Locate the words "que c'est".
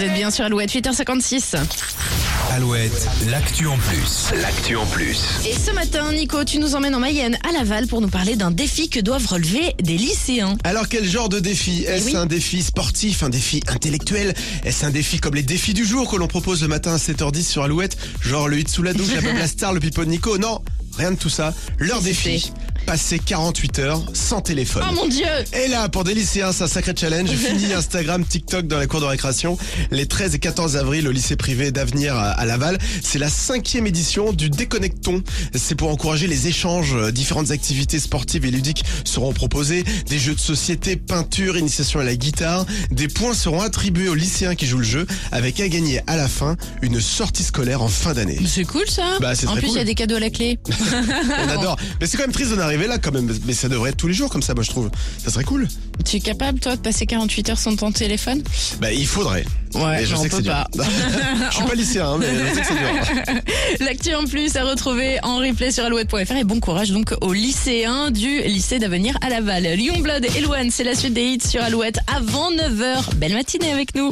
60.28-60.42, 62.60-63.34